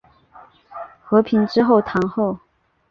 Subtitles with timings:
[1.03, 2.39] 和平之后堂后。